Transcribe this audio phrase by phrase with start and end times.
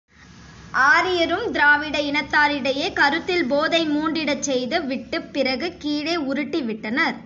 [0.83, 7.17] ஆரியரும், திராவிட இனத்தாரிடையே கருத்தில் போதை மூண்டிடச் செய்து விட்டுப் பிறகு கீழே உருட்டிவிட்டனர்.